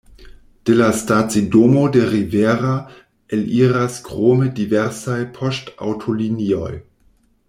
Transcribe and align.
De 0.67 0.73
la 0.77 0.85
stacidomo 0.99 1.83
de 1.97 2.01
Rivera 2.13 2.73
eliras 3.39 3.99
krome 4.09 4.49
diversaj 4.61 5.19
poŝtaŭtolinioj. 5.37 6.73